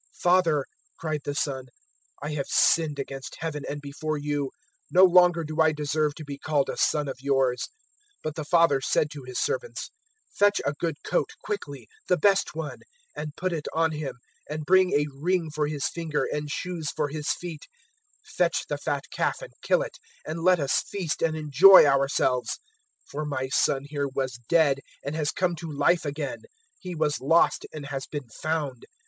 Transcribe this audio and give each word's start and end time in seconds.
015:021 0.25 0.33
"`Father,' 0.43 0.63
cried 0.97 1.21
the 1.25 1.35
son, 1.35 1.65
`I 2.23 2.33
have 2.33 2.47
sinned 2.47 2.97
against 2.97 3.35
Heaven 3.37 3.63
and 3.69 3.79
before 3.79 4.17
you: 4.17 4.49
no 4.89 5.03
longer 5.03 5.43
do 5.43 5.61
I 5.61 5.71
deserve 5.73 6.15
to 6.15 6.25
be 6.25 6.39
called 6.39 6.69
a 6.71 6.77
son 6.77 7.07
of 7.07 7.17
yours.' 7.19 7.69
015:022 8.23 8.23
"But 8.23 8.35
the 8.35 8.45
father 8.45 8.81
said 8.81 9.11
to 9.11 9.23
his 9.27 9.37
servants, 9.39 9.91
"`Fetch 10.41 10.59
a 10.65 10.73
good 10.73 10.95
coat 11.03 11.29
quickly 11.43 11.87
the 12.07 12.17
best 12.17 12.55
one 12.55 12.79
and 13.15 13.35
put 13.37 13.53
it 13.53 13.67
on 13.73 13.91
him; 13.91 14.15
and 14.49 14.65
bring 14.65 14.91
a 14.91 15.05
ring 15.13 15.51
for 15.51 15.67
his 15.67 15.85
finger 15.87 16.25
and 16.33 16.49
shoes 16.49 16.89
for 16.89 17.09
his 17.09 17.27
feet. 17.33 17.67
015:023 18.27 18.35
Fetch 18.37 18.65
the 18.69 18.77
fat 18.79 19.03
calf 19.11 19.39
and 19.43 19.53
kill 19.61 19.83
it, 19.83 19.99
and 20.25 20.39
let 20.41 20.59
us 20.59 20.81
feast 20.81 21.21
and 21.21 21.37
enjoy 21.37 21.85
ourselves; 21.85 22.57
015:024 23.05 23.11
for 23.11 23.25
my 23.25 23.47
son 23.49 23.83
here 23.87 24.07
was 24.07 24.39
dead 24.49 24.79
and 25.05 25.15
has 25.15 25.29
come 25.29 25.55
to 25.55 25.71
life 25.71 26.05
again: 26.05 26.41
he 26.79 26.95
was 26.95 27.21
lost 27.21 27.67
and 27.71 27.85
has 27.85 28.07
been 28.07 28.27
found.' 28.41 28.85